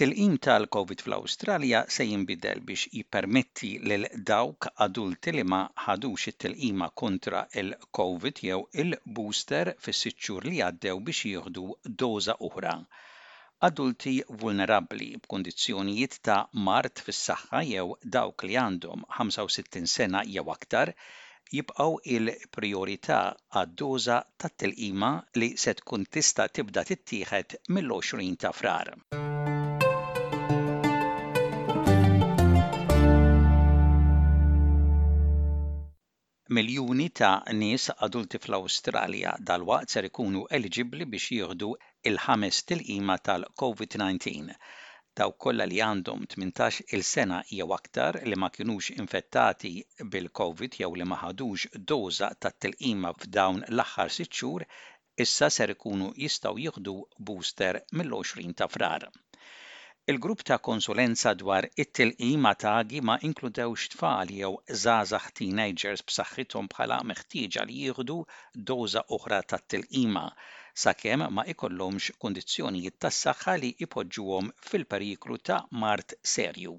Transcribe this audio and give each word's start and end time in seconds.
it-tilqim 0.00 0.36
tal-COVID 0.40 1.00
fl-Awstralja 1.04 1.80
se 1.90 2.04
jinbidel 2.08 2.60
biex 2.64 2.86
jippermetti 2.94 3.68
lil 3.90 4.06
dawk 4.28 4.68
adulti 4.84 5.34
li 5.34 5.42
ma 5.52 5.58
ħadux 5.84 6.28
it-tilqima 6.30 6.88
kontra 7.02 7.42
il-COVID 7.62 8.40
jew 8.46 8.60
il-booster 8.84 9.72
fis 9.84 10.00
sitxur 10.06 10.46
li 10.48 10.62
għaddew 10.68 11.02
biex 11.08 11.20
jieħdu 11.32 11.66
doża 12.02 12.38
oħra. 12.48 12.72
Adulti 13.68 14.14
vulnerabbli 14.44 15.10
b'kundizzjonijiet 15.20 16.16
ta' 16.24 16.38
mart 16.70 17.04
fis-saħħa 17.04 17.62
jew 17.74 17.86
dawk 18.16 18.48
li 18.48 18.56
għandhom 18.62 19.04
65 19.20 19.92
sena 19.98 20.24
jew 20.24 20.48
aktar 20.56 20.94
jibqaw 21.52 21.98
il-priorità 22.16 23.20
għad-doża 23.52 24.20
tat-tilqima 24.40 25.12
li 25.42 25.52
se 25.60 25.76
tkun 25.82 26.08
tista' 26.08 26.48
tibda 26.48 26.88
tittieħed 26.88 27.60
mill-20 27.74 28.46
ta' 28.46 28.54
frar. 28.62 28.94
miljuni 36.56 37.04
ta' 37.18 37.42
nies 37.58 37.84
adulti 38.04 38.38
fl-Awstralja 38.44 39.32
dal-waqt 39.48 39.92
ser 39.94 40.06
ikunu 40.08 40.40
eligibbli 40.58 41.04
biex 41.12 41.28
jieħdu 41.36 41.68
il-ħames 42.10 42.58
tilqima 42.70 43.16
tal-COVID-19. 43.28 44.56
Daw 45.20 45.34
kollha 45.44 45.66
li 45.70 45.78
għandhom 45.88 46.24
18 46.32 46.82
il-sena 46.98 47.38
jew 47.58 47.68
aktar 47.78 48.18
li 48.32 48.40
ma 48.44 48.48
kinux 48.56 48.90
infettati 48.96 49.72
bil-COVID 50.16 50.80
jew 50.82 50.90
li 50.98 51.06
ma 51.12 51.20
ħadux 51.22 51.68
doża 51.92 52.32
tat-tilqima 52.46 53.14
f'dawn 53.22 53.62
l-aħħar 53.70 54.10
sitt 54.18 54.36
xhur 54.40 54.66
issa 55.26 55.52
ser 55.58 55.76
ikunu 55.78 56.10
jistgħu 56.26 56.56
jieħdu 56.66 56.96
booster 57.30 57.84
mill-20 58.00 58.60
ta' 58.62 58.70
frar. 58.78 59.08
Il-grupp 60.10 60.40
ta' 60.46 60.58
konsulenza 60.68 61.30
dwar 61.40 61.64
it-tilqima 61.82 62.52
ta' 62.62 62.82
ma 63.08 63.14
inkludewx 63.28 63.80
tfal 63.92 64.28
jew 64.38 64.50
zazax 64.84 65.24
teenagers 65.38 66.02
b'saħħithom 66.08 66.70
bħala 66.72 66.96
meħtieġa 67.10 67.62
li 67.68 67.76
jieħdu 67.82 68.16
doża 68.70 69.02
oħra 69.16 69.38
ta' 69.52 69.60
tilqima 69.74 70.24
sakemm 70.84 71.22
ma 71.36 71.42
ikollhomx 71.54 72.16
kundizzjonijiet 72.24 72.96
tas-saħħa 73.04 73.54
li 73.60 73.70
jipoġġuhom 73.84 74.50
fil-periklu 74.70 75.36
ta' 75.50 75.60
mart 75.84 76.16
serju. 76.32 76.74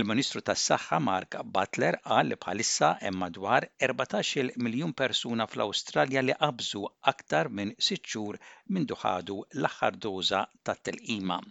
Il-Ministru 0.00 0.44
tas-Saħħa 0.50 1.02
Mark 1.10 1.40
Butler 1.58 1.98
qal 2.08 2.30
li 2.30 2.38
bħalissa 2.46 2.92
hemm 3.04 3.22
madwar 3.24 3.66
14 3.88 4.48
miljun 4.68 4.92
persuna 5.02 5.48
fl-Awstralja 5.52 6.22
li 6.28 6.38
qabżu 6.46 6.86
aktar 7.14 7.50
minn 7.60 7.74
6 7.92 8.06
xhur 8.12 8.40
minn 8.76 8.88
duħadu 8.94 9.40
l-aħħar 9.62 10.00
doża 10.06 10.46
tat-tilqima 10.70 11.42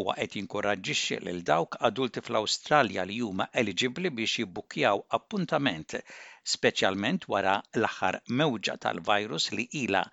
u 0.00 0.04
qed 0.08 0.34
jinkorraġġixxi 0.38 1.16
lil 1.26 1.38
dawk 1.46 1.76
adulti 1.88 2.20
fl-Awstralja 2.26 3.06
li 3.08 3.16
huma 3.22 3.46
eligibbli 3.62 4.12
biex 4.18 4.34
jibbukkjaw 4.42 5.00
appuntament, 5.18 5.96
speċjalment 6.54 7.26
wara 7.32 7.56
l-aħħar 7.80 8.20
mewġa 8.42 8.76
tal-virus 8.84 9.48
li 9.56 9.66
ila 9.84 10.04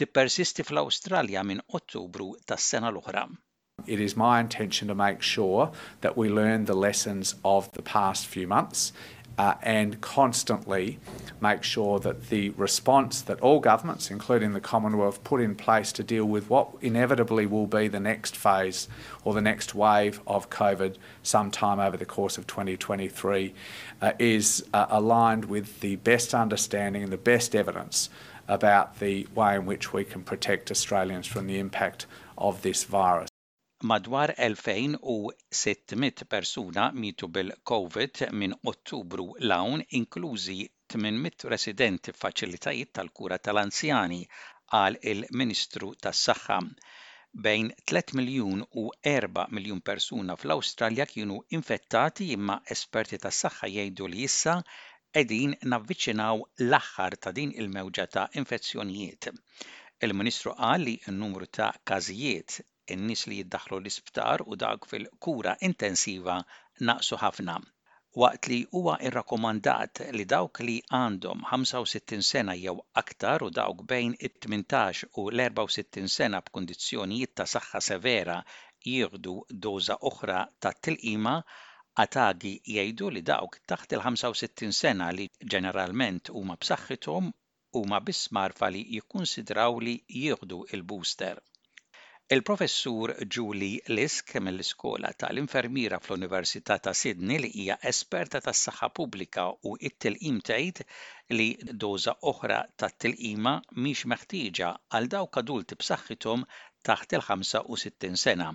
tippersisti 0.00 0.64
fl-Awstralja 0.70 1.44
minn 1.50 1.62
Ottubru 1.80 2.30
tas-sena 2.46 2.90
l-oħra. 2.94 3.26
It 3.86 4.00
is 4.08 4.16
my 4.16 4.40
intention 4.40 4.88
to 4.88 4.94
make 4.94 5.20
sure 5.22 5.70
that 6.00 6.16
we 6.16 6.28
learn 6.30 6.64
the 6.64 6.74
lessons 6.88 7.34
of 7.44 7.70
the 7.72 7.82
past 7.82 8.26
few 8.26 8.46
months 8.48 8.92
uh, 9.38 9.54
and 9.62 10.00
constantly 10.00 10.98
make 11.40 11.62
sure 11.62 12.00
that 12.00 12.28
the 12.28 12.50
response 12.50 13.22
that 13.22 13.40
all 13.40 13.60
governments, 13.60 14.10
including 14.10 14.52
the 14.52 14.60
Commonwealth, 14.60 15.22
put 15.22 15.40
in 15.40 15.54
place 15.54 15.92
to 15.92 16.02
deal 16.02 16.24
with 16.24 16.50
what 16.50 16.70
inevitably 16.80 17.46
will 17.46 17.68
be 17.68 17.86
the 17.86 18.00
next 18.00 18.36
phase 18.36 18.88
or 19.24 19.32
the 19.34 19.40
next 19.40 19.74
wave 19.76 20.20
of 20.26 20.50
COVID 20.50 20.96
sometime 21.22 21.78
over 21.78 21.96
the 21.96 22.04
course 22.04 22.36
of 22.36 22.48
2023 22.48 23.54
uh, 24.02 24.12
is 24.18 24.64
uh, 24.74 24.86
aligned 24.90 25.44
with 25.44 25.80
the 25.80 25.96
best 25.96 26.34
understanding 26.34 27.04
and 27.04 27.12
the 27.12 27.16
best 27.16 27.54
evidence 27.54 28.10
about 28.48 28.98
the 28.98 29.26
way 29.34 29.54
in 29.54 29.66
which 29.66 29.92
we 29.92 30.02
can 30.04 30.22
protect 30.22 30.70
Australians 30.70 31.26
from 31.26 31.46
the 31.46 31.58
impact 31.58 32.06
of 32.38 32.62
this 32.62 32.82
virus. 32.84 33.28
Madwar 33.82 34.30
2600 34.36 36.24
persuna 36.28 36.90
mitu 36.94 37.28
bil-COVID 37.28 38.22
minn 38.32 38.54
Ottubru 38.70 39.26
l-hawn 39.40 39.84
inklużi 39.98 40.56
800 40.94 41.44
residenti 41.52 42.12
f'faċilitajiet 42.16 42.90
tal-kura 42.98 43.38
tal-anzjani 43.38 44.18
għal 44.80 44.98
il-Ministru 45.12 45.92
tas-Saħħa. 46.06 46.58
Bejn 47.46 47.70
3 47.92 48.18
miljun 48.20 48.64
u 48.82 48.86
4 49.12 49.44
miljun 49.58 49.84
persuna 49.92 50.34
fl-Awstralja 50.42 51.06
kienu 51.14 51.38
infettati 51.60 52.28
imma 52.34 52.58
esperti 52.76 53.20
tas-saħħa 53.26 53.70
jgħidu 53.76 54.08
li 54.14 54.26
issa 54.26 54.56
edin 55.22 55.54
navviċinaw 55.74 56.42
l-aħħar 56.66 57.18
ta' 57.26 57.36
din 57.38 57.54
il-mewġa 57.62 58.08
ta' 58.16 58.26
infezzjonijiet. 58.42 59.30
Il-Ministru 60.08 60.56
qal 60.64 60.88
li 60.90 60.98
n-numru 61.14 61.46
ta' 61.60 61.70
każijiet 61.92 62.60
in-nies 62.94 63.22
li 63.30 63.36
jiddaħħlu 63.40 63.78
l-isptar 63.82 64.42
u 64.52 64.56
dak 64.62 64.86
fil-kura 64.92 65.52
intensiva 65.68 66.36
naqsu 66.90 67.18
ħafna. 67.24 67.56
Waqt 68.22 68.48
li 68.50 68.58
huwa 68.78 68.94
irrakomandat 69.08 70.00
li 70.16 70.24
dawk 70.32 70.62
li 70.68 70.76
għandhom 70.98 71.42
65 71.52 72.24
sena 72.30 72.54
jew 72.60 72.74
aktar 73.02 73.44
u 73.46 73.50
dawk 73.58 73.84
bejn 73.92 74.14
it-18 74.28 75.10
u 75.20 75.26
l-64 75.34 76.14
sena 76.14 76.40
b'kundizzjonijiet 76.46 77.34
ta' 77.40 77.46
saħħa 77.54 77.82
severa 77.90 78.38
jieħdu 78.94 79.36
doża 79.66 79.98
oħra 80.10 80.40
ta' 80.64 80.72
tilqima, 80.88 81.36
għatagi 82.02 82.54
jgħidu 82.72 83.12
li 83.16 83.24
dawk 83.32 83.60
taħt 83.72 83.96
il-65 83.98 84.74
sena 84.82 85.10
li 85.18 85.28
ġeneralment 85.54 86.32
huma 86.40 86.56
b'saħħithom 86.64 87.30
huma 87.82 88.02
biss 88.08 88.32
marfa 88.40 88.72
li 88.72 88.86
jikkunsidraw 88.96 89.80
li 89.84 89.98
jieħdu 90.22 90.64
il-booster. 90.72 91.36
Il-professur 92.34 93.10
Julie 93.34 93.80
Lisk 93.96 94.32
mill-Iskola 94.46 95.12
tal-Infermiera 95.20 95.98
fl-Università 96.06 96.76
ta' 96.84 96.92
Sydney 97.00 97.40
li 97.44 97.48
hija 97.62 97.76
esperta 97.90 98.40
tas-saħħa 98.48 98.88
pubblika 98.98 99.46
u 99.70 99.72
it-tilqim 99.90 100.42
tgħid 100.48 100.82
li 101.38 101.46
doża 101.84 102.14
oħra 102.32 102.58
tat-tilqima 102.84 103.54
mhix 103.78 104.10
meħtieġa 104.14 104.70
għal 104.98 105.08
dawk 105.16 105.40
adulti 105.42 105.80
b'saħħithom 105.80 106.44
taħt 106.90 107.16
il-65 107.20 108.22
sena 108.26 108.50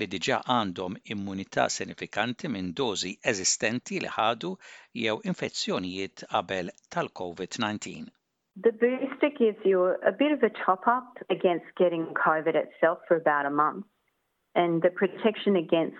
li 0.00 0.08
diġà 0.16 0.40
għandhom 0.56 0.96
immunità 1.16 1.68
sinifikanti 1.76 2.48
minn 2.56 2.72
dożi 2.84 3.12
eżistenti 3.34 4.00
li 4.00 4.16
ħadu 4.16 4.54
jew 5.04 5.20
infezzjonijiet 5.34 6.26
qabel 6.32 6.72
tal-COVID-19. 6.88 8.14
The 8.62 8.72
booster 8.72 9.30
gives 9.38 9.56
you 9.64 9.84
a 9.84 10.12
bit 10.16 10.32
of 10.32 10.42
a 10.42 10.50
top 10.64 10.86
up 10.86 11.16
against 11.30 11.64
getting 11.78 12.06
COVID 12.14 12.54
itself 12.54 12.98
for 13.08 13.16
about 13.16 13.46
a 13.46 13.50
month. 13.50 13.86
And 14.54 14.82
the 14.82 14.90
protection 14.90 15.56
against 15.56 15.94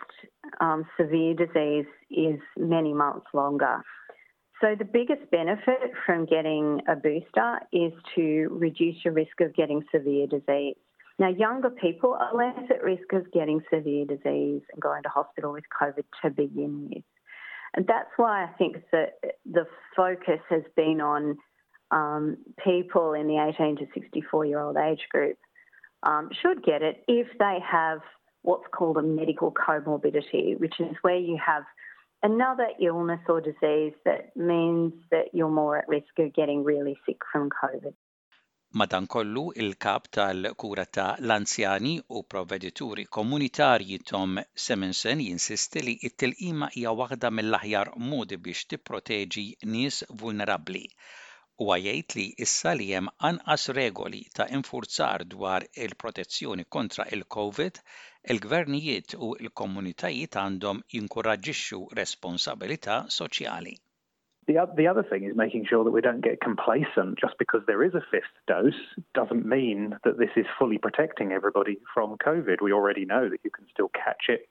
um, 0.61 0.85
severe 1.01 1.33
disease 1.35 1.87
is 2.11 2.39
many 2.59 2.93
months 2.93 3.27
longer. 3.33 3.83
So, 4.61 4.75
the 4.77 4.85
biggest 4.85 5.31
benefit 5.31 5.93
from 6.05 6.27
getting 6.27 6.83
a 6.87 6.95
booster 6.97 7.61
is 7.73 7.93
to 8.17 8.49
reduce 8.51 8.97
your 9.05 9.15
risk 9.15 9.41
of 9.41 9.55
getting 9.55 9.83
severe 9.95 10.27
disease. 10.27 10.77
Now, 11.19 11.29
younger 11.29 11.71
people 11.71 12.13
are 12.15 12.35
less 12.35 12.69
at 12.69 12.83
risk 12.83 13.11
of 13.13 13.31
getting 13.33 13.61
severe 13.73 14.05
disease 14.05 14.61
and 14.73 14.83
going 14.83 15.05
to 15.05 15.09
hospital 15.09 15.53
with 15.53 15.65
COVID 15.81 16.05
to 16.23 16.31
begin 16.31 16.91
with. 16.93 17.05
And 17.75 17.87
that's 17.87 18.11
why 18.17 18.43
I 18.45 18.49
think 18.59 18.77
that 18.93 19.13
the 19.51 19.67
focus 19.97 20.41
has 20.51 20.63
been 20.77 21.01
on 21.01 21.39
um, 21.91 22.37
people 22.65 23.15
in 23.15 23.27
the 23.27 23.39
18 23.39 23.77
to 23.79 23.87
64 23.95 24.47
year 24.47 24.61
old 24.61 24.77
age 24.77 25.07
group 25.11 25.37
um, 26.05 26.29
should 26.41 26.63
get 26.63 26.83
it 26.83 27.05
if 27.09 27.27
they 27.39 27.59
have 27.67 28.01
what's 28.43 28.67
called 28.73 28.97
a 28.97 29.03
medical 29.03 29.53
comorbidity, 29.53 30.59
which 30.59 30.81
is 30.81 30.97
where 31.03 31.17
you 31.19 31.37
have 31.45 31.65
another 32.23 32.69
illness 32.81 33.21
or 33.29 33.41
disease 33.41 33.93
that 34.05 34.35
means 34.37 34.93
that 35.11 35.27
you're 35.35 35.49
more 35.51 35.77
at 35.79 35.89
risk 35.89 36.19
of 36.19 36.33
getting 36.35 36.65
really 36.65 36.97
sick 37.07 37.19
from 37.33 37.49
COVID. 37.51 37.95
Madankollu 38.73 39.51
il-kap 39.57 40.05
tal-kura 40.15 40.85
ta' 40.87 41.17
l-anzjani 41.21 42.01
u 42.09 42.23
provvedituri 42.25 43.05
komunitarji 43.07 43.99
Tom 44.07 44.39
Simonsen 44.55 45.19
jinsisti 45.27 45.83
li 45.89 45.97
it-tilqima 46.09 46.69
hija 46.77 46.93
waħda 47.01 47.33
mill-aħjar 47.39 47.91
modi 48.13 48.39
biex 48.47 48.63
tipproteġi 48.75 49.47
nies 49.75 50.05
vulnerabbli 50.23 50.85
Huwa 51.61 51.75
jgħid 51.85 52.15
li 52.17 52.23
issa 52.41 52.71
li 52.73 52.85
hemm 52.97 53.11
anqas 53.29 53.69
regoli 53.77 54.23
ta' 54.33 54.47
infurzar 54.57 55.27
dwar 55.29 55.67
il-protezzjoni 55.85 56.65
kontra 56.77 57.05
il-COVID, 57.13 57.81
il-gvernijiet 58.33 59.13
u 59.27 59.35
il-komunitajiet 59.45 60.39
għandhom 60.43 60.81
jinkoraġixxu 60.95 61.81
responsabilità 62.01 62.97
soċjali. 63.19 63.75
The, 64.49 64.89
other 64.89 65.05
thing 65.05 65.25
is 65.29 65.37
making 65.37 65.67
sure 65.69 65.85
that 65.85 65.93
we 65.93 66.01
don't 66.01 66.25
get 66.25 66.41
complacent. 66.41 67.21
Just 67.21 67.37
because 67.39 67.63
there 67.67 67.85
is 67.85 67.93
a 67.95 68.03
fifth 68.11 68.37
dose 68.49 68.81
doesn't 69.13 69.45
mean 69.45 69.99
that 70.03 70.17
this 70.17 70.33
is 70.37 70.47
fully 70.59 70.79
protecting 70.79 71.33
everybody 71.37 71.77
from 71.93 72.17
COVID. 72.27 72.63
We 72.65 72.73
already 72.73 73.05
know 73.05 73.29
that 73.29 73.45
you 73.45 73.51
can 73.51 73.67
still 73.69 73.91
catch 73.93 74.31
it, 74.35 74.49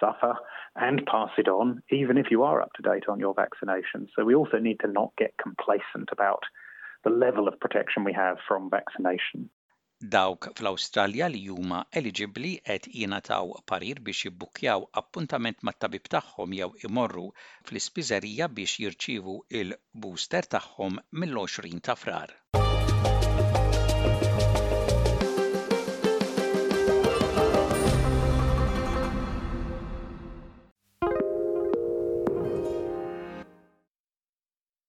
suffer, 0.00 0.32
and 0.76 1.04
pass 1.06 1.30
it 1.38 1.48
on, 1.48 1.82
even 1.90 2.16
if 2.18 2.30
you 2.30 2.42
are 2.44 2.60
up 2.60 2.72
to 2.74 2.82
date 2.82 3.06
on 3.08 3.18
your 3.18 3.34
vaccination. 3.34 4.08
So 4.14 4.24
we 4.24 4.34
also 4.34 4.58
need 4.58 4.80
to 4.80 4.88
not 4.88 5.10
get 5.16 5.34
complacent 5.42 6.08
about 6.12 6.42
the 7.04 7.10
level 7.10 7.48
of 7.48 7.58
protection 7.60 8.04
we 8.04 8.12
have 8.12 8.36
from 8.48 8.70
vaccination. 8.70 9.50
Dawk 10.06 10.50
fl 10.58 10.66
australja 10.68 11.28
li 11.32 11.40
huma 11.48 11.78
eligibli 11.90 12.60
qed 12.66 12.90
taw 13.30 13.46
parir 13.72 14.00
biex 14.04 14.20
jibbukjaw 14.26 14.84
appuntament 15.02 15.64
ma' 15.64 15.72
tabib 15.84 16.04
tagħhom 16.16 16.52
jew 16.58 16.68
imorru 16.90 17.24
fl 17.64 17.80
spizzerija 17.86 18.48
biex 18.58 18.76
jirċivu 18.84 19.36
il-booster 19.62 20.44
tagħhom 20.58 21.00
mill-20 21.22 21.80
ta' 21.90 21.96
frar. 22.04 22.65